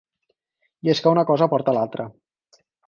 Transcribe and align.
I 0.87 0.91
és 0.95 1.03
que 1.03 1.13
un 1.13 1.23
cosa 1.33 1.51
porta 1.55 1.79
l’altra. 1.79 2.11